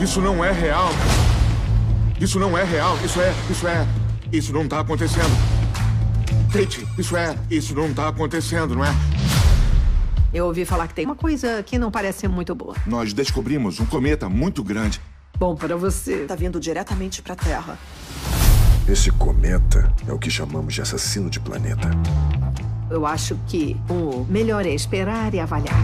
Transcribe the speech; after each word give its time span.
Isso 0.00 0.20
não 0.20 0.44
é 0.44 0.52
real. 0.52 0.90
Isso 2.20 2.38
não 2.38 2.56
é 2.56 2.62
real. 2.62 2.96
Isso 3.04 3.20
é. 3.20 3.34
Isso 3.50 3.66
é. 3.66 3.86
Isso 4.32 4.52
não 4.52 4.68
tá 4.68 4.78
acontecendo. 4.78 5.36
Kate, 6.52 6.86
isso 6.96 7.16
é. 7.16 7.36
Isso 7.50 7.74
não 7.74 7.92
tá 7.92 8.06
acontecendo, 8.06 8.76
não 8.76 8.84
é? 8.84 8.94
Eu 10.32 10.46
ouvi 10.46 10.64
falar 10.64 10.86
que 10.86 10.94
tem 10.94 11.04
uma 11.04 11.16
coisa 11.16 11.64
que 11.64 11.78
não 11.78 11.90
parece 11.90 12.20
ser 12.20 12.28
muito 12.28 12.54
boa. 12.54 12.76
Nós 12.86 13.12
descobrimos 13.12 13.80
um 13.80 13.86
cometa 13.86 14.28
muito 14.28 14.62
grande. 14.62 15.00
Bom 15.36 15.56
para 15.56 15.76
você. 15.76 16.26
Tá 16.26 16.36
vindo 16.36 16.60
diretamente 16.60 17.20
pra 17.20 17.34
Terra. 17.34 17.76
Esse 18.88 19.10
cometa 19.10 19.92
é 20.06 20.12
o 20.12 20.18
que 20.18 20.30
chamamos 20.30 20.74
de 20.74 20.80
assassino 20.80 21.28
de 21.28 21.40
planeta. 21.40 21.90
Eu 22.88 23.04
acho 23.04 23.36
que 23.48 23.76
o 23.90 24.24
melhor 24.28 24.64
é 24.64 24.70
esperar 24.70 25.34
e 25.34 25.40
avaliar. 25.40 25.76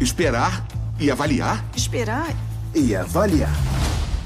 Esperar 0.00 0.64
e 1.00 1.10
avaliar? 1.10 1.64
Esperar 1.76 2.28
E 2.74 2.96
avaliar. 2.96 3.54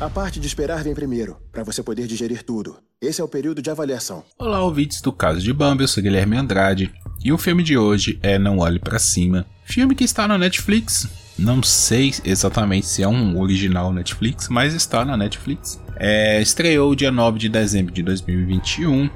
A 0.01 0.09
parte 0.09 0.41
de 0.41 0.47
esperar 0.47 0.83
vem 0.83 0.95
primeiro, 0.95 1.37
para 1.53 1.63
você 1.63 1.83
poder 1.83 2.07
digerir 2.07 2.43
tudo. 2.43 2.79
Esse 2.99 3.21
é 3.21 3.25
o 3.25 3.29
período 3.29 3.61
de 3.61 3.69
avaliação. 3.69 4.25
Olá, 4.39 4.63
ouvintes 4.63 5.03
do 5.03 5.13
Caso 5.13 5.41
de 5.41 5.53
Bambi, 5.53 5.85
eu 5.85 5.89
sou 5.89 6.03
Guilherme 6.03 6.35
Andrade 6.35 6.91
e 7.23 7.31
o 7.31 7.37
filme 7.37 7.63
de 7.63 7.77
hoje 7.77 8.19
é 8.23 8.39
Não 8.39 8.61
Olhe 8.61 8.79
Pra 8.79 8.99
Cima. 8.99 9.45
Filme 9.65 9.95
que 9.95 10.03
está 10.03 10.27
na 10.27 10.39
Netflix. 10.39 11.07
Não 11.39 11.63
sei 11.63 12.15
exatamente 12.25 12.87
se 12.87 13.03
é 13.03 13.09
um 13.09 13.39
original 13.39 13.93
Netflix, 13.93 14.49
mas 14.49 14.73
está 14.73 15.05
na 15.05 15.15
Netflix. 15.15 15.79
É, 15.97 16.41
estreou 16.41 16.95
dia 16.95 17.13
9 17.13 17.39
de 17.39 17.51
dezembro 17.51 17.93
de 17.93 18.03
2021. 18.03 19.11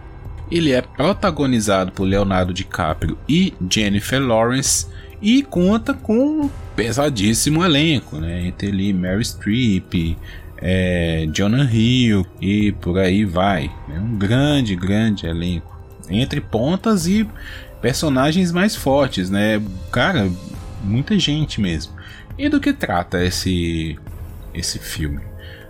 Ele 0.51 0.73
é 0.73 0.83
protagonizado 0.83 1.91
por 1.93 2.05
Leonardo 2.05 2.53
DiCaprio 2.53 3.17
e 3.27 3.55
Jennifer 3.71 4.21
Lawrence 4.21 4.87
e 5.23 5.43
conta 5.43 5.95
com 5.95 6.51
pesadíssimo 6.75 7.65
elenco, 7.65 8.17
né? 8.17 8.47
Entre 8.47 8.69
ali 8.69 8.93
Mary 8.93 9.25
Streep, 9.25 10.17
é, 10.57 11.27
Jonah 11.33 11.65
Hill 11.65 12.27
e 12.41 12.73
por 12.73 12.99
aí 12.99 13.25
vai. 13.25 13.71
É 13.95 13.99
um 13.99 14.17
grande, 14.17 14.77
grande 14.77 15.27
elenco. 15.27 15.73
Entre 16.09 16.41
pontas 16.41 17.07
e 17.07 17.29
personagens 17.81 18.53
mais 18.53 18.77
fortes, 18.77 19.29
né? 19.29 19.61
Cara, 19.91 20.31
muita 20.83 21.19
gente 21.19 21.61
mesmo. 21.61 21.93
E 22.39 22.49
do 22.49 22.61
que 22.61 22.73
trata 22.73 23.23
esse 23.25 23.99
esse 24.55 24.79
filme? 24.79 25.21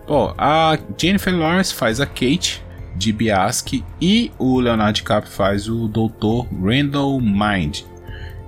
Bom, 0.06 0.34
a 0.36 0.78
Jennifer 0.98 1.34
Lawrence 1.34 1.72
faz 1.72 2.00
a 2.00 2.06
Kate 2.06 2.62
de 2.96 3.12
Biaski 3.12 3.84
e 4.00 4.30
o 4.38 4.60
Leonardo 4.60 4.96
DiCaprio 4.96 5.32
faz 5.32 5.68
o 5.68 5.88
Dr. 5.88 6.46
Randall 6.62 7.20
Mind. 7.20 7.80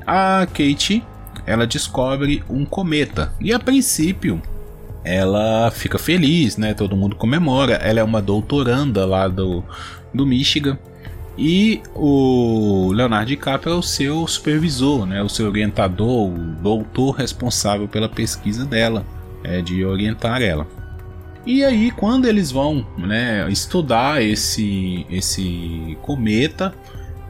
A 0.07 0.47
Kate, 0.47 1.03
ela 1.47 1.67
descobre 1.67 2.43
um 2.49 2.65
cometa 2.65 3.33
e 3.41 3.53
a 3.53 3.59
princípio 3.59 4.41
ela 5.05 5.71
fica 5.71 5.99
feliz, 5.99 6.57
né? 6.57 6.73
Todo 6.73 6.97
mundo 6.97 7.15
comemora. 7.15 7.75
Ela 7.75 8.01
é 8.01 8.03
uma 8.03 8.23
doutoranda 8.23 9.05
lá 9.05 9.29
do, 9.29 9.63
do 10.13 10.27
Michigan. 10.27 10.79
E 11.37 11.83
o 11.95 12.91
Leonardo 12.93 13.27
DiCaprio 13.27 13.75
é 13.75 13.77
o 13.77 13.83
seu 13.83 14.27
supervisor, 14.27 15.05
né? 15.05 15.23
O 15.23 15.29
seu 15.29 15.49
orientador, 15.49 16.29
o 16.29 16.39
doutor 16.63 17.17
responsável 17.17 17.87
pela 17.87 18.09
pesquisa 18.09 18.65
dela, 18.65 19.05
é, 19.43 19.61
de 19.61 19.85
orientar 19.85 20.41
ela. 20.41 20.67
E 21.45 21.63
aí, 21.63 21.91
quando 21.91 22.25
eles 22.25 22.51
vão 22.51 22.87
né, 22.97 23.47
estudar 23.51 24.23
esse, 24.23 25.05
esse 25.11 25.99
cometa, 26.01 26.75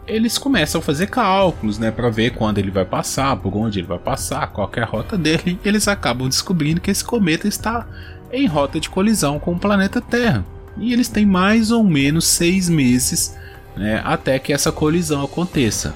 eles 0.06 0.38
começam 0.38 0.80
a 0.80 0.82
fazer 0.82 1.06
cálculos, 1.06 1.78
né, 1.78 1.90
para 1.90 2.10
ver 2.10 2.30
quando 2.34 2.58
ele 2.58 2.70
vai 2.70 2.84
passar, 2.84 3.36
por 3.36 3.56
onde 3.56 3.80
ele 3.80 3.86
vai 3.86 3.98
passar, 3.98 4.46
qual 4.48 4.70
é 4.74 4.80
a 4.80 4.86
rota 4.86 5.16
dele. 5.16 5.58
E 5.64 5.68
eles 5.68 5.88
acabam 5.88 6.28
descobrindo 6.28 6.80
que 6.80 6.90
esse 6.90 7.04
cometa 7.04 7.48
está 7.48 7.86
em 8.32 8.46
rota 8.46 8.78
de 8.78 8.90
colisão 8.90 9.38
com 9.38 9.52
o 9.52 9.58
planeta 9.58 10.00
Terra. 10.00 10.44
E 10.76 10.92
eles 10.92 11.08
têm 11.08 11.24
mais 11.24 11.70
ou 11.70 11.84
menos 11.84 12.26
seis 12.26 12.68
meses 12.68 13.36
né, 13.76 14.00
até 14.04 14.38
que 14.38 14.52
essa 14.52 14.72
colisão 14.72 15.22
aconteça. 15.22 15.94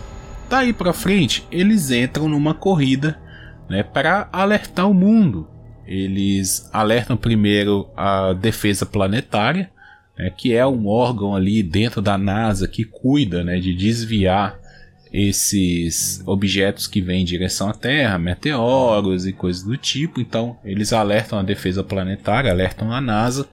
Daí 0.49 0.73
para 0.73 0.93
frente, 0.93 1.47
eles 1.51 1.91
entram 1.91 2.29
numa 2.29 2.55
corrida 2.55 3.21
né, 3.69 3.83
para 3.83 4.29
alertar 4.33 4.89
o 4.89 4.95
mundo. 4.95 5.49
Eles 5.87 6.69
alertam 6.73 7.17
primeiro 7.17 7.89
a 7.97 8.33
defesa 8.33 8.87
planetária, 8.87 9.71
né, 10.19 10.31
que 10.37 10.53
é 10.53 10.67
um 10.67 10.87
órgão 10.87 11.35
ali 11.35 11.63
dentro 11.63 12.03
da 12.03 12.19
NASA 12.19 12.67
que 12.67 12.85
cuida 12.85 13.45
né, 13.45 13.59
de 13.59 13.73
desviar 13.73 14.59
esses 15.13 16.23
objetos 16.27 16.87
que 16.87 17.01
vêm 17.01 17.23
em 17.23 17.25
direção 17.25 17.71
à 17.71 17.73
Terra, 17.73 18.19
meteoros 18.19 19.27
e 19.27 19.33
coisas 19.33 19.63
do 19.63 19.77
tipo. 19.77 20.21
Então, 20.21 20.59
eles 20.65 20.93
alertam 20.93 21.39
a 21.39 21.43
defesa 21.43 21.83
planetária, 21.83 22.51
alertam 22.51 22.93
a 22.93 23.01
NASA. 23.01 23.49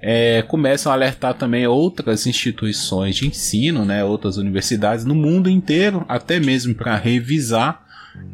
É, 0.00 0.42
começam 0.42 0.90
a 0.90 0.94
alertar 0.94 1.34
também 1.34 1.66
outras 1.66 2.26
instituições 2.26 3.16
de 3.16 3.26
ensino, 3.26 3.84
né, 3.84 4.04
outras 4.04 4.36
universidades 4.36 5.04
no 5.04 5.14
mundo 5.14 5.48
inteiro, 5.48 6.04
até 6.08 6.40
mesmo 6.40 6.74
para 6.74 6.96
revisar 6.96 7.84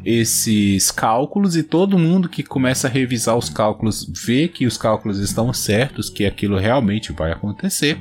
esses 0.03 0.91
cálculos 0.91 1.55
e 1.55 1.63
todo 1.63 1.99
mundo 1.99 2.29
que 2.29 2.43
começa 2.43 2.87
a 2.87 2.91
revisar 2.91 3.37
os 3.37 3.49
cálculos 3.49 4.09
vê 4.25 4.47
que 4.47 4.65
os 4.65 4.77
cálculos 4.77 5.19
estão 5.19 5.51
certos, 5.53 6.09
que 6.09 6.25
aquilo 6.25 6.57
realmente 6.57 7.11
vai 7.11 7.31
acontecer. 7.31 7.97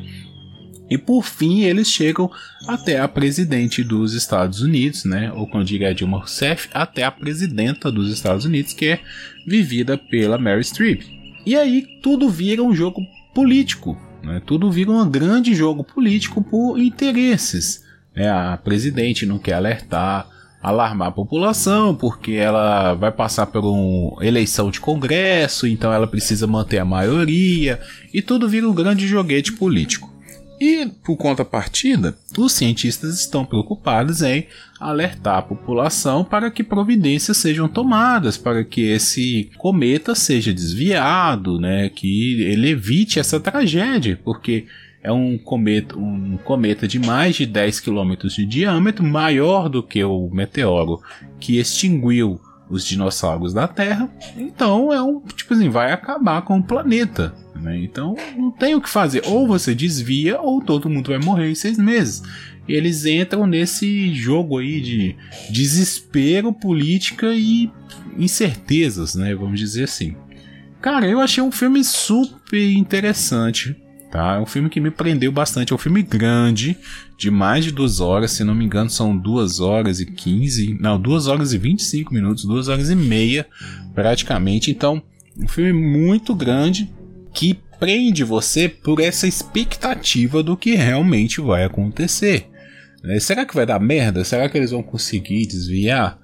E 0.91 0.97
por 0.97 1.22
fim 1.22 1.62
eles 1.62 1.89
chegam 1.89 2.31
até 2.66 2.99
a 2.99 3.06
presidente 3.06 3.84
dos 3.84 4.15
Estados 4.15 4.62
Unidos, 4.62 5.05
né? 5.05 5.31
Ou 5.33 5.47
como 5.47 5.65
diria 5.65 5.94
Dilma 5.94 6.19
Rousseff, 6.19 6.69
até 6.72 7.05
a 7.05 7.11
presidenta 7.11 7.93
dos 7.93 8.10
Estados 8.10 8.45
Unidos, 8.45 8.72
que 8.72 8.87
é 8.87 9.00
vivida 9.47 9.99
pela 9.99 10.39
Mary 10.39 10.65
Streep. 10.65 11.03
E 11.45 11.56
aí 11.56 11.87
tudo 12.03 12.28
vira 12.28 12.62
um 12.62 12.75
jogo 12.75 13.03
político, 13.34 13.99
né? 14.22 14.41
Tudo 14.47 14.71
vira 14.71 14.91
um 14.91 15.10
grande 15.10 15.55
jogo 15.55 15.84
político 15.84 16.43
por 16.43 16.78
interesses. 16.78 17.84
Né? 18.16 18.31
A 18.31 18.56
presidente 18.56 19.27
não 19.27 19.39
quer 19.39 19.55
alertar, 19.55 20.27
alarmar 20.63 21.09
a 21.09 21.13
população, 21.13 21.95
porque 21.95 22.33
ela 22.33 22.95
vai 22.95 23.13
passar 23.13 23.47
por 23.47 23.65
uma 23.65 24.25
eleição 24.25 24.71
de 24.71 24.81
congresso, 24.81 25.67
então 25.67 25.93
ela 25.93 26.07
precisa 26.07 26.47
manter 26.47 26.79
a 26.79 26.85
maioria, 26.85 27.81
e 28.13 28.21
tudo 28.21 28.49
vira 28.49 28.69
um 28.69 28.75
grande 28.75 29.07
joguete 29.07 29.53
político. 29.53 30.13
E, 30.61 30.87
por 31.05 31.17
contrapartida, 31.17 32.19
os 32.37 32.51
cientistas 32.51 33.21
estão 33.21 33.45
preocupados 33.45 34.23
em 34.23 34.47
alertar 34.81 35.39
a 35.39 35.43
população 35.43 36.25
para 36.25 36.51
que 36.51 36.65
providências 36.65 37.37
sejam 37.37 37.69
tomadas, 37.69 38.37
para 38.37 38.65
que 38.65 38.81
esse 38.81 39.51
cometa 39.57 40.17
seja 40.17 40.53
desviado, 40.53 41.61
né, 41.61 41.89
que 41.89 42.43
ele 42.43 42.71
evite 42.71 43.21
essa 43.21 43.39
tragédia, 43.39 44.21
porque 44.25 44.67
é 45.03 45.12
um 45.12 45.38
cometa, 45.38 45.97
um 45.97 46.36
cometa 46.38 46.88
de 46.88 46.98
mais 46.98 47.36
de 47.36 47.47
10 47.47 47.81
km 47.81 48.14
de 48.28 48.44
diâmetro, 48.44 49.04
maior 49.04 49.69
do 49.69 49.82
que 49.82 50.03
o 50.03 50.28
meteoro 50.31 51.00
que 51.38 51.59
extinguiu 51.59 52.41
os 52.69 52.84
dinossauros 52.84 53.54
da 53.54 53.66
Terra. 53.66 54.10
Então 54.36 54.92
é 54.92 55.03
um 55.03 55.20
tipo 55.20 55.54
assim, 55.54 55.69
vai 55.69 55.92
acabar 55.92 56.42
com 56.42 56.59
o 56.59 56.62
planeta. 56.62 57.34
Né? 57.54 57.78
Então 57.78 58.16
não 58.36 58.50
tem 58.50 58.75
o 58.75 58.81
que 58.81 58.88
fazer. 58.88 59.22
Ou 59.26 59.47
você 59.47 59.75
desvia, 59.75 60.41
ou 60.41 60.60
todo 60.60 60.91
mundo 60.91 61.09
vai 61.09 61.19
morrer 61.19 61.50
em 61.50 61.54
seis 61.54 61.78
meses. 61.78 62.22
E 62.66 62.75
eles 62.75 63.06
entram 63.06 63.47
nesse 63.47 64.12
jogo 64.12 64.59
aí 64.59 64.80
de 64.80 65.16
desespero, 65.50 66.53
política 66.53 67.32
e 67.34 67.70
incertezas, 68.19 69.15
né? 69.15 69.34
Vamos 69.34 69.59
dizer 69.59 69.84
assim. 69.84 70.15
Cara, 70.80 71.09
eu 71.09 71.19
achei 71.19 71.42
um 71.42 71.50
filme 71.50 71.82
super 71.82 72.70
interessante. 72.70 73.75
Tá? 74.11 74.37
É 74.37 74.41
um 74.41 74.47
filme 74.47 74.71
que 74.71 74.81
me 74.81 74.91
prendeu 74.91 75.31
bastante. 75.31 75.73
É 75.73 75.77
um 75.77 75.79
filme 75.79 76.03
grande, 76.03 76.77
de 77.17 77.31
mais 77.31 77.65
de 77.65 77.71
duas 77.71 78.01
horas. 78.01 78.31
Se 78.31 78.43
não 78.43 78.55
me 78.55 78.65
engano, 78.65 78.89
são 78.89 79.17
duas 79.17 79.61
horas 79.61 80.01
e 80.01 80.07
15. 80.07 80.79
Não, 80.81 81.01
duas 81.01 81.27
horas 81.27 81.53
e 81.53 81.59
25 81.59 82.13
minutos, 82.13 82.45
duas 82.45 82.69
horas 82.69 82.89
e 82.91 82.97
meia, 82.97 83.47
praticamente. 83.95 84.71
Então, 84.71 85.03
um 85.37 85.47
filme 85.47 85.72
muito 85.72 86.34
grande 86.34 86.91
que 87.34 87.59
prende 87.78 88.25
você 88.25 88.69
por 88.69 89.01
essa 89.01 89.27
expectativa 89.27 90.43
do 90.43 90.57
que 90.57 90.75
realmente 90.75 91.41
vai 91.41 91.65
acontecer. 91.65 92.49
Né? 93.03 93.21
Será 93.21 93.45
que 93.45 93.54
vai 93.54 93.66
dar 93.66 93.78
merda? 93.78 94.25
Será 94.25 94.49
que 94.49 94.57
eles 94.57 94.71
vão 94.71 94.83
conseguir 94.83 95.47
desviar? 95.47 96.19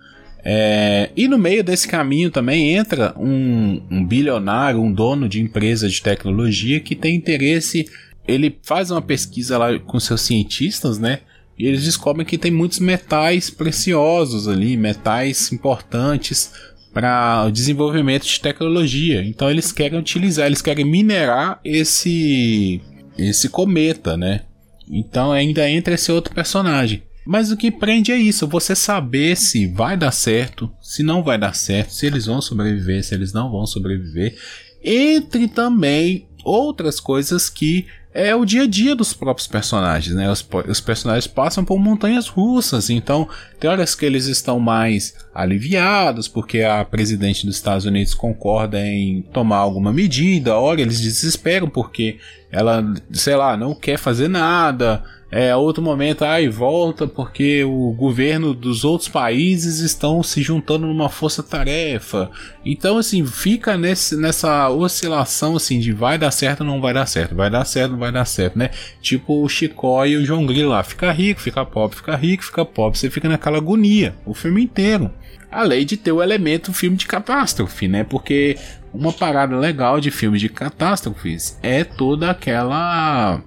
É, 0.46 1.11
e 1.17 1.26
no 1.26 1.38
meio 1.38 1.64
desse 1.64 1.88
caminho 1.88 2.31
também 2.31 2.75
entra 2.76 3.14
um, 3.17 3.81
um, 3.91 4.05
bilionário, 4.05 4.79
um 4.79 4.93
dono 4.93 5.26
de 5.26 5.41
empresa 5.41 5.88
de 5.88 6.02
tecnologia 6.02 6.81
que 6.81 6.94
tem 6.94 7.17
interesse. 7.17 7.88
Ele 8.29 8.58
faz 8.62 8.91
uma 8.91 9.00
pesquisa 9.00 9.56
lá 9.56 9.79
com 9.79 9.99
seus 9.99 10.20
cientistas, 10.20 10.99
né? 10.99 11.20
E 11.58 11.67
eles 11.67 11.85
descobrem 11.85 12.26
que 12.26 12.37
tem 12.37 12.50
muitos 12.50 12.79
metais 12.79 13.49
preciosos 13.49 14.46
ali, 14.46 14.76
metais 14.76 15.50
importantes 15.52 16.52
para 16.93 17.46
o 17.46 17.50
desenvolvimento 17.50 18.25
de 18.25 18.41
tecnologia. 18.41 19.25
Então 19.25 19.50
eles 19.50 19.73
querem 19.73 19.99
utilizar, 19.99 20.46
eles 20.46 20.62
querem 20.62 20.85
minerar 20.85 21.58
esse 21.64 22.82
esse 23.17 23.49
cometa, 23.49 24.17
né? 24.17 24.43
Então 24.91 25.32
ainda 25.32 25.69
entra 25.70 25.94
esse 25.94 26.12
outro 26.12 26.35
personagem. 26.35 27.02
Mas 27.26 27.50
o 27.50 27.56
que 27.56 27.71
prende 27.71 28.12
é 28.12 28.17
isso, 28.17 28.47
você 28.47 28.75
saber 28.75 29.37
se 29.37 29.67
vai 29.67 29.97
dar 29.97 30.12
certo, 30.12 30.71
se 30.81 31.03
não 31.03 31.23
vai 31.23 31.38
dar 31.38 31.55
certo, 31.55 31.93
se 31.93 32.06
eles 32.06 32.26
vão 32.26 32.43
sobreviver, 32.43 33.03
se 33.03 33.15
eles 33.15 33.32
não 33.32 33.50
vão 33.50 33.67
sobreviver. 33.67 34.37
entre 34.82 35.49
também 35.49 36.29
outras 36.44 37.00
coisas 37.00 37.49
que 37.49 37.87
é 38.15 38.32
o 38.32 38.44
dia 38.44 38.62
a 38.62 38.67
dia 38.67 38.94
dos 38.94 39.12
próprios 39.12 39.49
personagens, 39.49 40.15
né? 40.15 40.31
Os, 40.31 40.47
os, 40.69 40.81
personagens 40.81 41.26
passam 41.26 41.65
por 41.65 41.81
montanhas 41.81 42.29
russas, 42.29 42.88
então 42.88 43.29
tem 43.59 43.69
horas 43.69 43.97
que 43.97 44.06
eles 44.06 44.27
estão 44.27 44.61
mais 44.61 45.15
aliviados 45.35 46.29
porque 46.29 46.61
a 46.61 46.85
presidente 46.85 47.44
dos 47.44 47.56
Estados 47.56 47.85
Unidos 47.85 48.15
concorda 48.15 48.81
em 48.87 49.23
tomar 49.32 49.56
alguma 49.56 49.93
medida, 49.93 50.55
hora 50.55 50.81
eles 50.81 51.00
desesperam 51.00 51.69
porque 51.69 52.19
ela, 52.53 52.85
sei 53.11 53.35
lá, 53.35 53.56
não 53.56 53.75
quer 53.75 53.99
fazer 53.99 54.29
nada, 54.29 55.03
é, 55.37 55.57
outro 55.57 55.83
momento, 55.83 56.25
aí 56.25 56.49
volta 56.49 57.09
porque 57.09 57.65
o 57.65 57.91
governo 57.91 58.55
dos 58.55 58.85
outros 58.85 59.09
países 59.09 59.81
estão 59.81 60.23
se 60.23 60.41
juntando 60.41 60.87
numa 60.87 61.09
força-tarefa. 61.09 62.31
Então, 62.65 62.99
assim, 62.99 63.27
fica 63.27 63.77
nesse, 63.77 64.17
nessa 64.17 64.69
oscilação, 64.69 65.57
assim, 65.57 65.81
de 65.81 65.91
vai 65.91 66.17
dar 66.17 66.31
certo 66.31 66.63
não 66.63 66.81
vai 66.81 66.95
dar 66.95 67.07
certo, 67.07 67.35
vai 67.35 67.51
dar 67.51 67.65
certo 67.65 67.91
não 67.91 67.99
vai 67.99 68.13
dar 68.13 68.25
certo, 68.27 68.57
né? 68.57 68.71
Tipo 69.03 69.43
o 69.43 69.49
Chicó 69.49 70.07
e 70.07 70.17
o 70.17 70.25
João 70.25 70.47
Grilo 70.47 70.69
lá, 70.71 70.85
fica 70.85 71.11
rico, 71.11 71.41
fica 71.41 71.67
pobre, 71.67 71.97
fica 71.97 72.15
rico, 72.15 72.45
fica 72.45 72.65
pobre, 72.65 72.97
você 72.97 73.11
fica 73.11 73.29
naquela 73.29 73.59
agonia, 73.59 74.15
o 74.25 74.35
filme 74.35 74.63
inteiro. 74.63 75.11
Além 75.51 75.85
de 75.85 75.97
ter 75.97 76.13
o 76.13 76.23
elemento 76.23 76.73
filme 76.73 76.97
de 76.97 77.07
catástrofe, 77.07 77.89
né? 77.89 78.05
Porque 78.05 78.57
uma 78.93 79.13
parada 79.13 79.57
legal 79.57 79.99
de 79.99 80.13
filmes 80.13 80.41
de 80.41 80.49
catástrofes 80.49 81.59
é 81.61 81.83
toda 81.83 82.31
aquela 82.31 83.43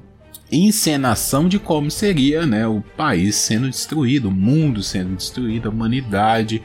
encenação 0.51 1.47
de 1.47 1.59
como 1.59 1.91
seria 1.91 2.45
né, 2.45 2.65
o 2.67 2.81
país 2.95 3.35
sendo 3.35 3.69
destruído, 3.69 4.29
o 4.29 4.31
mundo 4.31 4.81
sendo 4.81 5.15
destruído, 5.15 5.67
a 5.67 5.71
humanidade 5.71 6.61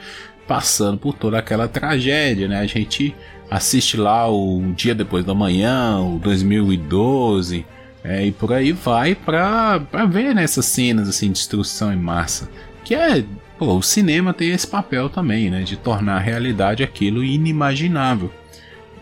passando 0.46 0.98
por 0.98 1.14
toda 1.14 1.38
aquela 1.38 1.68
tragédia. 1.68 2.48
Né? 2.48 2.60
A 2.60 2.66
gente 2.66 3.14
assiste 3.50 3.96
lá 3.96 4.30
o 4.30 4.72
Dia 4.76 4.94
Depois 4.94 5.24
da 5.24 5.34
Manhã, 5.34 5.98
o 6.00 6.18
2012, 6.18 7.66
é, 8.04 8.26
e 8.26 8.32
por 8.32 8.52
aí 8.52 8.72
vai 8.72 9.14
para 9.14 9.78
ver 10.08 10.34
nessas 10.34 10.66
né, 10.66 10.72
cenas 10.72 11.08
assim, 11.08 11.26
de 11.26 11.34
destruição 11.34 11.92
em 11.92 11.96
massa. 11.96 12.48
Que 12.84 12.94
é. 12.94 13.24
Pô, 13.58 13.76
o 13.76 13.82
cinema 13.82 14.34
tem 14.34 14.50
esse 14.50 14.66
papel 14.66 15.08
também, 15.08 15.48
né? 15.48 15.62
De 15.62 15.76
tornar 15.76 16.18
realidade 16.18 16.82
aquilo 16.82 17.22
inimaginável. 17.22 18.32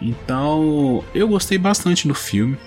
Então, 0.02 1.02
eu 1.14 1.28
gostei 1.28 1.56
bastante 1.56 2.06
do 2.06 2.14
filme. 2.14 2.58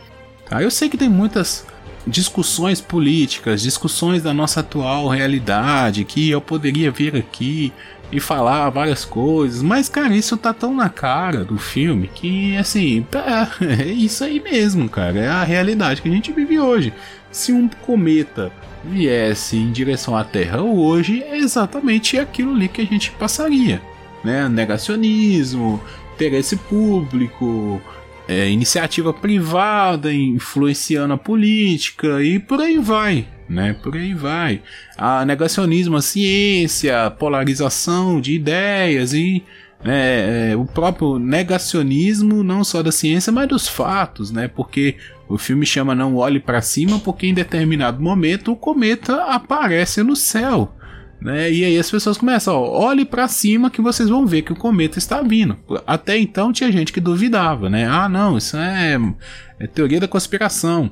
Tá? 0.49 0.63
Eu 0.63 0.71
sei 0.71 0.89
que 0.89 0.97
tem 0.97 1.09
muitas 1.09 1.67
discussões 2.05 2.81
políticas, 2.81 3.61
discussões 3.61 4.21
da 4.21 4.33
nossa 4.33 4.59
atual 4.59 5.07
realidade, 5.07 6.03
que 6.03 6.29
eu 6.29 6.41
poderia 6.41 6.91
vir 6.91 7.15
aqui 7.15 7.71
e 8.11 8.19
falar 8.19 8.69
várias 8.69 9.03
coisas, 9.03 9.61
mas 9.63 9.89
cara, 9.89 10.15
isso 10.15 10.37
tá 10.37 10.53
tão 10.53 10.75
na 10.75 10.89
cara 10.89 11.43
do 11.43 11.57
filme 11.57 12.07
que 12.13 12.55
assim, 12.57 13.05
tá, 13.09 13.49
é 13.61 13.85
isso 13.85 14.23
aí 14.23 14.39
mesmo, 14.39 14.87
cara, 14.87 15.19
é 15.19 15.27
a 15.27 15.43
realidade 15.43 16.01
que 16.01 16.09
a 16.09 16.11
gente 16.11 16.31
vive 16.31 16.59
hoje. 16.59 16.93
Se 17.31 17.51
um 17.51 17.67
cometa 17.67 18.51
viesse 18.83 19.57
em 19.57 19.71
direção 19.71 20.15
à 20.15 20.23
Terra 20.23 20.61
hoje, 20.61 21.23
é 21.23 21.37
exatamente 21.37 22.19
aquilo 22.19 22.53
ali 22.53 22.67
que 22.67 22.81
a 22.81 22.85
gente 22.85 23.09
passaria, 23.11 23.81
né? 24.23 24.47
Negacionismo, 24.47 25.81
interesse 26.13 26.55
público, 26.55 27.81
é, 28.27 28.49
iniciativa 28.49 29.13
privada 29.13 30.13
influenciando 30.13 31.13
a 31.13 31.17
política 31.17 32.23
e 32.23 32.39
por 32.39 32.61
aí 32.61 32.77
vai, 32.77 33.27
né? 33.49 33.75
Por 33.81 33.95
aí 33.95 34.13
vai. 34.13 34.61
A 34.97 35.25
negacionismo, 35.25 35.97
a 35.97 36.01
ciência, 36.01 37.11
polarização 37.11 38.21
de 38.21 38.33
ideias 38.33 39.13
e 39.13 39.43
né, 39.83 40.51
é, 40.51 40.55
o 40.55 40.65
próprio 40.65 41.19
negacionismo 41.19 42.43
não 42.43 42.63
só 42.63 42.81
da 42.81 42.91
ciência, 42.91 43.33
mas 43.33 43.47
dos 43.47 43.67
fatos, 43.67 44.31
né? 44.31 44.47
Porque 44.47 44.95
o 45.27 45.37
filme 45.37 45.65
chama 45.65 45.93
Não 45.93 46.15
Olhe 46.15 46.39
para 46.39 46.61
Cima 46.61 46.99
porque 46.99 47.27
em 47.27 47.33
determinado 47.33 48.01
momento 48.01 48.51
o 48.51 48.55
cometa 48.55 49.23
aparece 49.25 50.01
no 50.01 50.15
céu. 50.15 50.73
Né? 51.23 51.49
E 51.53 51.63
aí 51.63 51.79
as 51.79 51.89
pessoas 51.89 52.17
começam, 52.17 52.53
ó, 52.53 52.85
olhe 52.85 53.05
para 53.05 53.29
cima 53.29 53.69
que 53.69 53.81
vocês 53.81 54.09
vão 54.09 54.27
ver 54.27 54.41
que 54.41 54.51
o 54.51 54.57
cometa 54.57 54.97
está 54.97 55.21
vindo. 55.21 55.57
Até 55.87 56.17
então 56.17 56.51
tinha 56.51 56.69
gente 56.69 56.91
que 56.91 56.99
duvidava, 56.99 57.69
né? 57.69 57.87
Ah, 57.87 58.09
não, 58.09 58.37
isso 58.37 58.57
é, 58.57 58.99
é 59.57 59.65
teoria 59.65 60.01
da 60.01 60.07
conspiração. 60.07 60.91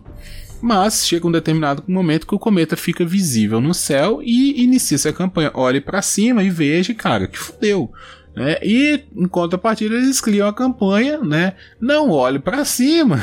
Mas 0.61 1.05
chega 1.05 1.27
um 1.27 1.31
determinado 1.31 1.83
momento 1.85 2.25
que 2.25 2.33
o 2.33 2.39
cometa 2.39 2.77
fica 2.77 3.03
visível 3.03 3.59
no 3.59 3.73
céu 3.73 4.21
e 4.23 4.63
inicia-se 4.63 5.09
a 5.09 5.13
campanha. 5.13 5.51
Olhe 5.53 5.81
para 5.81 6.01
cima 6.01 6.41
e 6.43 6.49
veja, 6.49 6.93
cara, 6.93 7.27
que 7.27 7.37
fudeu. 7.37 7.91
Né? 8.33 8.57
E 8.63 9.03
em 9.13 9.27
contrapartida 9.27 9.95
eles 9.95 10.21
criam 10.21 10.47
a 10.47 10.53
campanha, 10.53 11.17
né? 11.17 11.55
Não 11.77 12.09
olhe 12.09 12.39
para 12.39 12.63
cima, 12.63 13.21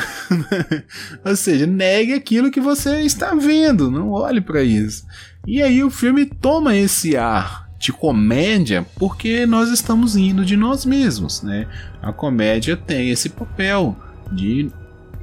ou 1.25 1.34
seja, 1.34 1.66
negue 1.66 2.12
aquilo 2.12 2.50
que 2.50 2.60
você 2.60 3.00
está 3.00 3.34
vendo, 3.34 3.90
não 3.90 4.10
olhe 4.10 4.43
para 4.43 4.62
isso. 4.62 5.06
E 5.48 5.62
aí 5.62 5.82
o 5.82 5.88
filme 5.88 6.26
toma 6.26 6.76
esse 6.76 7.16
ar 7.16 7.70
de 7.78 7.90
comédia 7.90 8.84
porque 8.98 9.46
nós 9.46 9.70
estamos 9.70 10.14
rindo 10.14 10.44
de 10.44 10.58
nós 10.58 10.84
mesmos, 10.84 11.40
né? 11.40 11.66
A 12.02 12.12
comédia 12.12 12.76
tem 12.76 13.08
esse 13.08 13.30
papel 13.30 13.96
de 14.30 14.70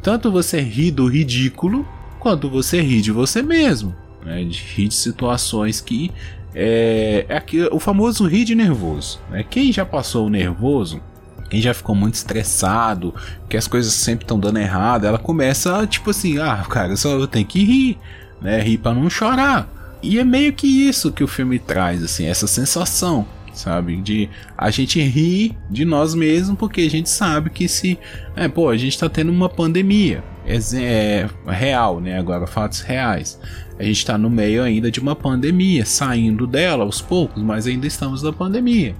tanto 0.01 0.31
você 0.31 0.59
rir 0.59 0.89
do 0.89 1.05
ridículo 1.05 1.87
quanto 2.19 2.49
você 2.49 2.81
rir 2.81 3.01
de 3.01 3.11
você 3.11 3.43
mesmo, 3.43 3.95
né? 4.25 4.43
De 4.43 4.57
rir 4.57 4.87
de 4.87 4.95
situações 4.95 5.79
que 5.79 6.11
é, 6.55 7.27
é 7.29 7.37
aqui, 7.37 7.61
o 7.71 7.79
famoso 7.79 8.25
rir 8.25 8.45
de 8.45 8.55
nervoso. 8.55 9.19
Né? 9.29 9.45
Quem 9.47 9.71
já 9.71 9.85
passou 9.85 10.25
o 10.25 10.29
nervoso 10.29 11.03
quem 11.51 11.61
já 11.61 11.75
ficou 11.75 11.93
muito 11.93 12.15
estressado, 12.15 13.13
que 13.47 13.55
as 13.55 13.67
coisas 13.67 13.93
sempre 13.93 14.23
estão 14.23 14.39
dando 14.39 14.57
errado, 14.57 15.05
ela 15.05 15.19
começa 15.19 15.85
tipo 15.85 16.09
assim, 16.09 16.39
ah, 16.39 16.65
cara, 16.67 16.97
só 16.97 17.11
eu 17.11 17.27
tenho 17.27 17.45
que 17.45 17.63
rir, 17.63 17.99
né? 18.41 18.59
Rir 18.59 18.79
para 18.79 18.95
não 18.95 19.07
chorar. 19.07 19.74
E 20.05 20.19
é 20.19 20.23
meio 20.23 20.53
que 20.53 20.67
isso 20.67 21.11
que 21.11 21.23
o 21.23 21.27
filme 21.27 21.57
traz, 21.57 22.03
assim, 22.03 22.27
essa 22.27 22.45
sensação, 22.45 23.25
sabe? 23.51 23.95
De 23.97 24.29
a 24.55 24.69
gente 24.69 25.01
rir 25.01 25.57
de 25.67 25.83
nós 25.83 26.13
mesmos 26.13 26.59
porque 26.59 26.81
a 26.81 26.89
gente 26.89 27.09
sabe 27.09 27.49
que 27.49 27.67
se. 27.67 27.97
É, 28.35 28.47
pô, 28.47 28.69
a 28.69 28.77
gente 28.77 28.99
tá 28.99 29.09
tendo 29.09 29.31
uma 29.31 29.49
pandemia. 29.49 30.23
É, 30.45 30.59
é 31.47 31.51
real, 31.51 31.99
né? 31.99 32.19
Agora, 32.19 32.45
fatos 32.45 32.81
reais. 32.81 33.39
A 33.79 33.83
gente 33.83 34.05
tá 34.05 34.15
no 34.15 34.29
meio 34.29 34.61
ainda 34.61 34.91
de 34.91 34.99
uma 34.99 35.15
pandemia, 35.15 35.83
saindo 35.87 36.45
dela 36.45 36.83
aos 36.83 37.01
poucos, 37.01 37.41
mas 37.41 37.65
ainda 37.65 37.87
estamos 37.87 38.21
na 38.21 38.31
pandemia. 38.31 38.95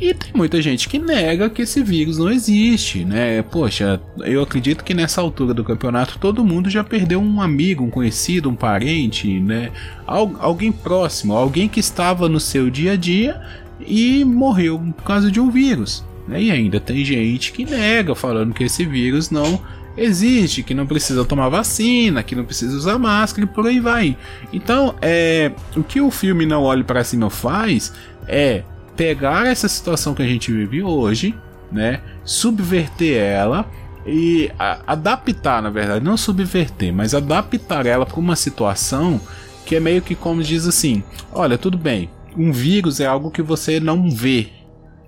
E 0.00 0.14
tem 0.14 0.32
muita 0.34 0.60
gente 0.60 0.88
que 0.88 0.98
nega 0.98 1.50
que 1.50 1.62
esse 1.62 1.82
vírus 1.82 2.18
não 2.18 2.30
existe, 2.30 3.04
né? 3.04 3.42
Poxa, 3.42 4.00
eu 4.20 4.42
acredito 4.42 4.82
que 4.82 4.94
nessa 4.94 5.20
altura 5.20 5.52
do 5.52 5.62
campeonato 5.62 6.18
todo 6.18 6.44
mundo 6.44 6.70
já 6.70 6.82
perdeu 6.82 7.20
um 7.20 7.40
amigo, 7.40 7.84
um 7.84 7.90
conhecido, 7.90 8.48
um 8.48 8.54
parente, 8.54 9.38
né? 9.38 9.70
Algu 10.06 10.36
alguém 10.40 10.72
próximo, 10.72 11.34
alguém 11.34 11.68
que 11.68 11.78
estava 11.78 12.28
no 12.28 12.40
seu 12.40 12.70
dia 12.70 12.92
a 12.92 12.96
dia 12.96 13.40
e 13.86 14.24
morreu 14.24 14.78
por 14.96 15.04
causa 15.04 15.30
de 15.30 15.38
um 15.38 15.50
vírus. 15.50 16.04
Né? 16.26 16.44
E 16.44 16.50
ainda 16.50 16.80
tem 16.80 17.04
gente 17.04 17.52
que 17.52 17.64
nega, 17.64 18.14
falando 18.14 18.54
que 18.54 18.64
esse 18.64 18.84
vírus 18.84 19.30
não 19.30 19.60
existe, 19.96 20.62
que 20.62 20.74
não 20.74 20.86
precisa 20.86 21.24
tomar 21.24 21.48
vacina, 21.48 22.22
que 22.22 22.34
não 22.34 22.44
precisa 22.44 22.76
usar 22.76 22.98
máscara 22.98 23.46
e 23.46 23.48
por 23.48 23.66
aí 23.66 23.78
vai. 23.78 24.16
Então, 24.52 24.94
é, 25.02 25.52
o 25.76 25.82
que 25.82 26.00
o 26.00 26.10
filme 26.10 26.46
Não 26.46 26.62
Olhe 26.62 26.82
para 26.82 27.04
Cima 27.04 27.28
faz 27.28 27.92
é 28.26 28.62
pegar 28.96 29.46
essa 29.46 29.68
situação 29.68 30.14
que 30.14 30.22
a 30.22 30.26
gente 30.26 30.52
vive 30.52 30.82
hoje, 30.82 31.34
né, 31.70 32.00
subverter 32.24 33.16
ela 33.16 33.70
e 34.06 34.50
adaptar, 34.86 35.62
na 35.62 35.70
verdade, 35.70 36.04
não 36.04 36.16
subverter, 36.16 36.92
mas 36.92 37.14
adaptar 37.14 37.86
ela 37.86 38.04
para 38.04 38.18
uma 38.18 38.36
situação 38.36 39.20
que 39.64 39.76
é 39.76 39.80
meio 39.80 40.02
que 40.02 40.14
como 40.14 40.42
diz 40.42 40.66
assim: 40.66 41.02
olha, 41.32 41.56
tudo 41.56 41.78
bem, 41.78 42.10
um 42.36 42.52
vírus 42.52 43.00
é 43.00 43.06
algo 43.06 43.30
que 43.30 43.42
você 43.42 43.78
não 43.78 44.10
vê, 44.10 44.48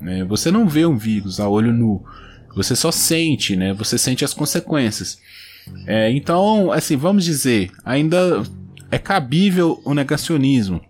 né? 0.00 0.25
Você 0.25 0.50
não 0.50 0.69
vê 0.69 0.87
um 0.87 0.97
vírus 0.97 1.41
a 1.41 1.49
olho 1.49 1.73
nu, 1.73 2.05
você 2.55 2.76
só 2.76 2.91
sente, 2.91 3.57
né? 3.57 3.75
Você 3.75 3.99
sente 3.99 4.25
as 4.25 4.33
consequências. 4.33 5.19
É, 5.87 6.11
então, 6.11 6.71
assim, 6.71 6.97
vamos 6.97 7.25
dizer, 7.25 7.71
ainda 7.85 8.43
é 8.91 8.99
cabível 8.99 9.81
o 9.85 9.95
negacionismo. 9.95 10.81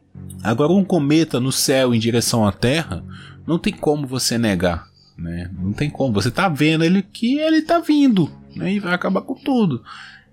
Agora, 0.43 0.73
um 0.73 0.85
cometa 0.85 1.41
no 1.41 1.51
céu 1.51 1.95
em 1.95 1.99
direção 1.99 2.47
à 2.47 2.53
Terra, 2.53 3.05
não 3.47 3.59
tem 3.59 3.73
como 3.73 4.07
você 4.07 4.37
negar, 4.39 4.89
né? 5.17 5.51
Não 5.59 5.73
tem 5.73 5.89
como. 5.89 6.13
Você 6.15 6.31
tá 6.31 6.49
vendo 6.49 6.85
ele 6.85 7.03
que 7.03 7.39
ele 7.39 7.63
tá 7.63 7.79
vindo, 7.79 8.31
né? 8.55 8.75
E 8.75 8.81
vai 8.81 8.93
acabar 8.93 9.23
com 9.23 9.35
tudo. 9.35 9.83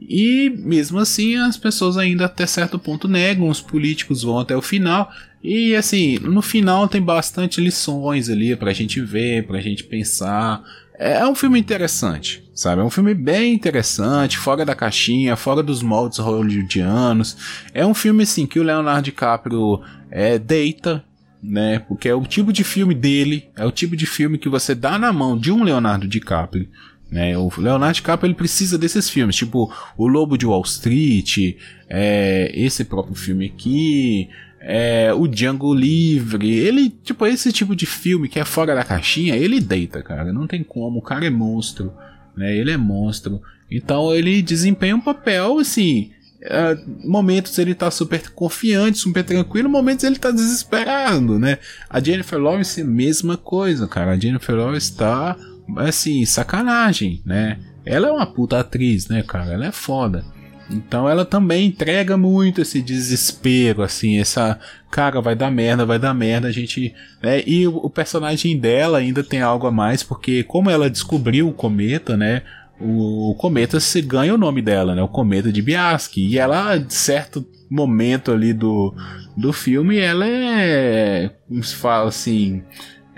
E 0.01 0.50
mesmo 0.50 0.97
assim, 0.97 1.35
as 1.35 1.57
pessoas 1.57 1.95
ainda 1.95 2.25
até 2.25 2.45
certo 2.45 2.79
ponto 2.79 3.07
negam, 3.07 3.47
os 3.47 3.61
políticos 3.61 4.23
vão 4.23 4.39
até 4.39 4.55
o 4.55 4.61
final. 4.61 5.11
E 5.43 5.75
assim, 5.75 6.17
no 6.19 6.41
final 6.41 6.88
tem 6.88 7.01
bastante 7.01 7.61
lições 7.61 8.29
ali 8.29 8.55
pra 8.55 8.73
gente 8.73 9.00
ver, 9.00 9.45
pra 9.45 9.61
gente 9.61 9.83
pensar. 9.83 10.63
É, 10.98 11.19
é 11.19 11.27
um 11.27 11.36
filme 11.36 11.60
interessante, 11.60 12.43
sabe? 12.53 12.81
É 12.81 12.83
um 12.83 12.89
filme 12.89 13.13
bem 13.13 13.53
interessante, 13.53 14.38
fora 14.38 14.65
da 14.65 14.75
caixinha, 14.75 15.36
fora 15.36 15.63
dos 15.63 15.81
moldes 15.81 16.19
hollywoodianos. 16.19 17.38
É 17.74 17.86
um 17.86 17.93
filme, 17.93 18.24
assim, 18.24 18.45
que 18.45 18.60
o 18.60 18.63
Leonardo 18.63 19.03
DiCaprio 19.03 19.81
é, 20.10 20.38
deita, 20.38 21.03
né? 21.41 21.79
Porque 21.79 22.07
é 22.07 22.13
o 22.13 22.24
tipo 22.25 22.53
de 22.53 22.63
filme 22.63 22.93
dele, 22.93 23.50
é 23.55 23.65
o 23.65 23.71
tipo 23.71 23.95
de 23.95 24.05
filme 24.05 24.38
que 24.38 24.50
você 24.50 24.75
dá 24.75 25.00
na 25.00 25.12
mão 25.12 25.38
de 25.38 25.51
um 25.51 25.63
Leonardo 25.63 26.07
DiCaprio, 26.07 26.67
Né? 27.12 27.38
O 27.38 27.51
Leonardo 27.57 27.95
DiCaprio 27.95 28.27
ele 28.27 28.36
precisa 28.36 28.77
desses 28.77 29.10
filmes, 29.10 29.36
tipo 29.36 29.74
O 29.98 30.07
Lobo 30.07 30.38
de 30.38 30.45
Wall 30.45 30.62
Street, 30.62 31.57
é, 31.89 32.51
esse 32.53 32.86
próprio 32.86 33.15
filme 33.15 33.48
aqui, 33.48 34.29
é, 34.63 35.12
o 35.13 35.27
Django 35.27 35.74
Livre, 35.74 36.51
ele, 36.51 36.89
tipo, 36.89 37.25
esse 37.25 37.51
tipo 37.51 37.75
de 37.75 37.88
filme 37.88 38.30
que 38.30 38.39
é 38.39 38.46
fora 38.46 38.75
da 38.75 38.84
caixinha, 38.84 39.36
ele 39.36 39.60
deita, 39.60 40.03
cara, 40.03 40.32
não 40.32 40.46
tem 40.46 40.63
como, 40.63 41.00
o 41.00 41.01
cara 41.01 41.25
é 41.25 41.32
monstro, 41.32 41.91
né, 42.38 42.56
ele 42.56 42.70
é 42.72 42.77
monstro, 42.77 43.41
então 43.70 44.13
ele 44.13 44.41
desempenha 44.41 44.96
um 44.96 45.01
papel, 45.01 45.58
assim, 45.58 46.12
é, 46.44 46.77
momentos 47.03 47.58
ele 47.58 47.74
tá 47.74 47.89
super 47.89 48.30
confiante, 48.32 49.00
super 49.00 49.24
tranquilo, 49.24 49.68
momentos 49.68 50.03
ele 50.03 50.18
tá 50.18 50.30
desesperado, 50.30 51.39
né, 51.39 51.58
a 51.89 52.00
Jennifer 52.00 52.39
Lawrence, 52.39 52.84
mesma 52.84 53.38
coisa, 53.38 53.88
cara, 53.88 54.12
a 54.12 54.18
Jennifer 54.18 54.56
Lawrence 54.56 54.96
tá, 54.96 55.36
assim, 55.77 56.24
sacanagem, 56.24 57.20
né, 57.25 57.58
ela 57.84 58.10
é 58.10 58.12
uma 58.12 58.27
puta 58.27 58.60
atriz, 58.60 59.08
né, 59.08 59.24
cara, 59.24 59.53
ela 59.53 59.65
é 59.65 59.72
foda, 59.72 60.24
então 60.71 61.07
ela 61.07 61.25
também 61.25 61.67
entrega 61.67 62.17
muito 62.17 62.61
esse 62.61 62.81
desespero, 62.81 63.83
assim, 63.83 64.19
essa 64.19 64.59
cara 64.89 65.21
vai 65.21 65.35
dar 65.35 65.51
merda, 65.51 65.85
vai 65.85 65.99
dar 65.99 66.13
merda, 66.13 66.47
a 66.47 66.51
gente, 66.51 66.93
né? 67.21 67.43
E 67.45 67.67
o, 67.67 67.89
personagem 67.89 68.57
dela 68.57 68.97
ainda 68.97 69.23
tem 69.23 69.41
algo 69.41 69.67
a 69.67 69.71
mais, 69.71 70.03
porque 70.03 70.43
como 70.43 70.69
ela 70.69 70.89
descobriu 70.89 71.47
o 71.47 71.53
cometa, 71.53 72.17
né? 72.17 72.43
O, 72.79 73.31
o 73.31 73.35
cometa 73.35 73.79
se 73.79 74.01
ganha 74.01 74.33
o 74.33 74.37
nome 74.37 74.61
dela, 74.61 74.95
né? 74.95 75.01
O 75.01 75.07
cometa 75.07 75.51
de 75.51 75.61
Biaski. 75.61 76.27
E 76.27 76.39
ela, 76.39 76.77
de 76.77 76.93
certo 76.93 77.45
momento 77.69 78.31
ali 78.31 78.53
do, 78.53 78.93
do 79.37 79.53
filme, 79.53 79.97
ela 79.97 80.27
é, 80.27 81.31
como 81.47 81.63
se 81.63 81.75
fala 81.75 82.09
assim, 82.09 82.63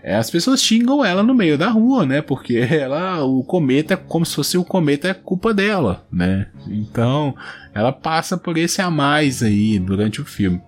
as 0.04 0.30
pessoas 0.30 0.62
xingam 0.62 1.04
ela 1.04 1.24
no 1.24 1.34
meio 1.34 1.58
da 1.58 1.70
rua, 1.70 2.06
né? 2.06 2.22
Porque 2.22 2.58
ela, 2.70 3.24
o 3.24 3.44
cometa, 3.44 3.94
é 3.94 3.98
como 3.98 4.26
se 4.26 4.36
fosse 4.36 4.58
o 4.58 4.66
cometa 4.66 5.08
é 5.08 5.14
culpa 5.14 5.54
dela, 5.54 6.06
né? 6.12 6.48
Então, 6.68 7.34
ela 7.74 7.92
passa 7.92 8.38
por 8.38 8.58
esse 8.58 8.82
a 8.82 8.92
mais 8.92 9.42
aí 9.42 9.80
durante 9.80 10.20
o 10.20 10.26
filme, 10.26 10.62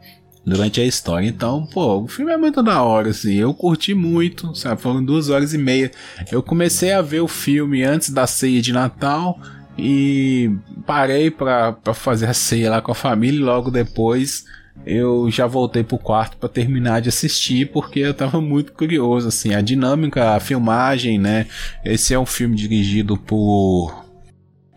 durante 0.45 0.79
a 0.79 0.85
história. 0.85 1.27
Então, 1.27 1.65
pô, 1.65 2.03
o 2.03 2.07
filme 2.07 2.31
é 2.31 2.37
muito 2.37 2.63
da 2.63 2.81
hora, 2.81 3.09
assim. 3.09 3.33
Eu 3.33 3.53
curti 3.53 3.93
muito, 3.93 4.55
sabe? 4.55 4.81
Foram 4.81 5.03
duas 5.03 5.29
horas 5.29 5.53
e 5.53 5.57
meia. 5.57 5.91
Eu 6.31 6.41
comecei 6.41 6.93
a 6.93 7.01
ver 7.01 7.19
o 7.19 7.27
filme 7.27 7.83
antes 7.83 8.11
da 8.11 8.25
ceia 8.25 8.61
de 8.61 8.71
Natal 8.71 9.37
e 9.77 10.49
parei 10.85 11.29
pra, 11.29 11.73
pra 11.73 11.93
fazer 11.93 12.27
a 12.27 12.33
ceia 12.33 12.69
lá 12.69 12.81
com 12.81 12.93
a 12.93 12.95
família 12.95 13.39
e 13.39 13.43
logo 13.43 13.69
depois 13.69 14.45
eu 14.85 15.29
já 15.29 15.45
voltei 15.45 15.83
pro 15.83 15.97
quarto 15.97 16.37
para 16.37 16.49
terminar 16.49 17.01
de 17.01 17.09
assistir 17.09 17.71
porque 17.71 17.99
eu 17.99 18.13
tava 18.13 18.41
muito 18.41 18.73
curioso 18.73 19.27
assim, 19.27 19.53
a 19.53 19.61
dinâmica, 19.61 20.31
a 20.31 20.39
filmagem, 20.39 21.19
né? 21.19 21.47
Esse 21.83 22.13
é 22.13 22.19
um 22.19 22.25
filme 22.25 22.55
dirigido 22.55 23.17
por 23.17 24.05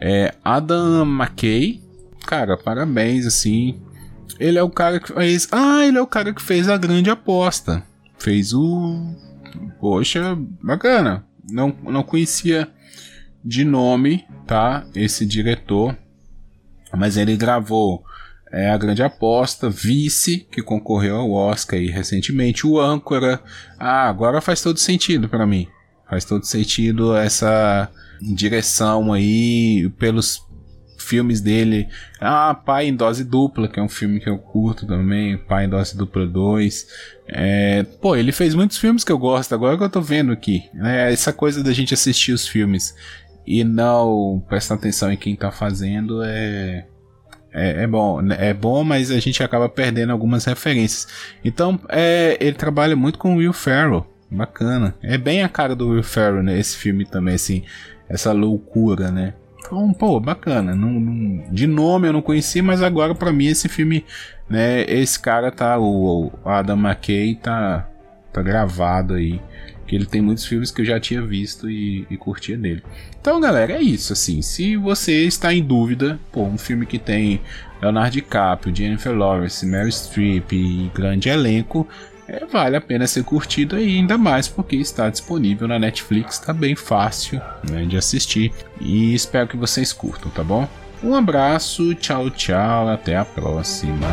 é, 0.01 0.35
Adam 0.45 1.05
McKay. 1.05 1.83
Cara, 2.27 2.57
parabéns 2.57 3.27
assim. 3.27 3.81
Ele 4.39 4.59
é 4.59 4.63
o 4.63 4.71
cara 4.71 5.01
que 5.01 5.13
fez, 5.13 5.49
ah, 5.51 5.85
ele 5.85 5.99
é 5.99 6.03
o 6.03 6.07
cara 6.07 6.33
que 6.33 6.43
fez 6.43 6.69
a 6.69 6.77
grande 6.77 7.11
aposta. 7.11 7.83
Fez 8.19 8.53
o 8.53 9.15
Poxa, 9.81 10.37
bacana. 10.63 11.25
Não 11.51 11.75
não 11.83 12.03
conhecia 12.03 12.69
de 13.45 13.65
nome, 13.65 14.27
tá? 14.47 14.85
Esse 14.95 15.25
diretor, 15.25 15.97
mas 16.97 17.17
ele 17.17 17.37
gravou 17.37 18.05
é 18.51 18.71
a 18.71 18.77
grande 18.79 19.03
aposta, 19.03 19.69
Vice, 19.69 20.47
que 20.51 20.63
concorreu 20.63 21.17
ao 21.17 21.31
Oscar 21.31 21.79
aí 21.79 21.89
recentemente, 21.89 22.67
o 22.67 22.81
Âncora. 22.81 23.41
Ah, 23.79 24.09
agora 24.09 24.41
faz 24.41 24.63
todo 24.63 24.79
sentido 24.79 25.29
para 25.29 25.47
mim. 25.47 25.69
Faz 26.09 26.25
todo 26.25 26.45
sentido 26.45 27.15
essa 27.15 27.91
direção 28.21 29.13
aí 29.13 29.91
pelos 29.99 30.43
filmes 30.99 31.41
dele. 31.41 31.89
Ah, 32.21 32.55
Pai 32.55 32.87
em 32.87 32.95
Dose 32.95 33.25
Dupla, 33.25 33.69
que 33.69 33.79
é 33.79 33.83
um 33.83 33.89
filme 33.89 34.21
que 34.21 34.29
eu 34.29 34.39
curto 34.39 34.87
também. 34.87 35.37
Pai 35.37 35.67
em 35.67 35.69
Dose 35.69 35.97
Dupla 35.97 36.27
2. 36.27 36.87
É, 37.29 37.83
pô, 38.01 38.17
ele 38.17 38.33
fez 38.33 38.55
muitos 38.55 38.79
filmes 38.79 39.05
que 39.05 39.13
eu 39.13 39.19
gosto, 39.19 39.55
agora 39.55 39.77
que 39.77 39.83
eu 39.83 39.91
tô 39.91 40.01
vendo 40.01 40.33
aqui. 40.33 40.65
É, 40.83 41.13
essa 41.13 41.33
coisa 41.33 41.63
da 41.63 41.73
gente 41.73 41.95
assistir 41.95 42.33
os 42.33 42.49
filmes 42.49 42.95
e 43.47 43.63
não 43.65 44.43
prestar 44.49 44.75
atenção 44.75 45.11
em 45.11 45.17
quem 45.17 45.37
tá 45.37 45.51
fazendo 45.51 46.23
é 46.23 46.87
é, 47.53 47.83
é, 47.83 47.87
bom, 47.87 48.21
né, 48.21 48.37
é 48.39 48.55
bom, 48.55 48.85
mas 48.85 49.11
a 49.11 49.19
gente 49.19 49.43
acaba 49.43 49.69
perdendo 49.69 50.13
algumas 50.13 50.45
referências. 50.45 51.09
Então, 51.45 51.79
é, 51.89 52.37
ele 52.41 52.57
trabalha 52.57 52.95
muito 52.95 53.19
com 53.19 53.37
Will 53.37 53.53
Ferrell, 53.53 54.07
bacana. 54.31 54.95
É 55.03 55.17
bem 55.17 55.43
a 55.43 55.49
cara 55.49 55.75
do 55.75 55.89
Will 55.91 56.03
Ferrell, 56.03 56.43
né? 56.43 56.59
Esse 56.59 56.77
filme 56.77 57.05
também, 57.05 57.35
assim, 57.35 57.63
essa 58.09 58.33
loucura, 58.33 59.11
né? 59.11 59.35
Então, 59.59 59.93
pô, 59.93 60.21
bacana. 60.21 60.75
Não, 60.75 60.91
não, 60.91 61.53
de 61.53 61.67
nome 61.67 62.09
eu 62.09 62.13
não 62.13 62.23
conheci, 62.23 62.63
mas 62.63 62.83
agora 62.83 63.15
para 63.15 63.33
mim 63.33 63.47
esse 63.47 63.69
filme, 63.69 64.05
né? 64.49 64.83
Esse 64.83 65.19
cara 65.19 65.51
tá, 65.51 65.79
o, 65.79 66.27
o 66.27 66.49
Adam 66.49 66.77
McKay 66.77 67.35
tá, 67.35 67.89
tá 68.33 68.43
gravado 68.43 69.15
aí 69.15 69.41
que 69.89 69.97
ele 69.97 70.05
tem 70.05 70.21
muitos 70.21 70.45
filmes 70.45 70.71
que 70.71 70.83
eu 70.83 70.85
já 70.85 71.01
tinha 71.01 71.23
visto 71.23 71.69
e, 71.69 72.07
e 72.11 72.17
curtia 72.17 72.57
dele. 72.57 72.83
Então, 73.19 73.41
galera, 73.41 73.73
é 73.73 73.83
isso. 73.83 74.13
Assim, 74.13 74.43
se 74.43 74.77
você 74.77 75.25
está 75.25 75.53
em 75.53 75.65
dúvida, 75.65 76.21
pô, 76.31 76.43
um 76.43 76.59
filme 76.59 76.85
que 76.85 76.99
tem 76.99 77.41
Leonardo 77.81 78.13
DiCaprio, 78.13 78.75
Jennifer 78.77 79.17
Lawrence, 79.17 79.65
Mary 79.65 79.91
Streep 79.91 80.53
e 80.53 80.91
grande 80.95 81.31
elenco, 81.31 81.89
é, 82.29 82.45
vale 82.45 82.77
a 82.77 82.81
pena 82.81 83.07
ser 83.07 83.25
curtido 83.25 83.77
aí, 83.77 83.97
ainda 83.97 84.19
mais 84.19 84.47
porque 84.47 84.77
está 84.77 85.09
disponível 85.09 85.67
na 85.67 85.79
Netflix, 85.79 86.35
está 86.35 86.53
bem 86.53 86.77
fácil 86.77 87.41
né, 87.71 87.87
de 87.87 87.97
assistir 87.97 88.53
e 88.79 89.15
espero 89.15 89.49
que 89.49 89.57
vocês 89.57 89.95
curtam, 89.95 90.31
tá 90.31 90.45
bom? 90.45 90.69
Um 91.03 91.15
abraço, 91.15 91.95
tchau, 91.95 92.29
tchau, 92.29 92.89
até 92.89 93.17
a 93.17 93.25
próxima. 93.25 94.07